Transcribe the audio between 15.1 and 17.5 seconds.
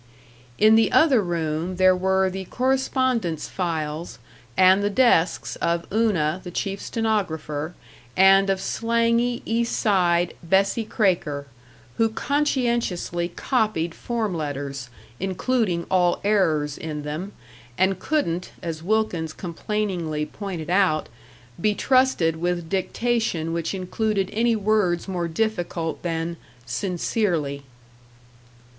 including all errors in them,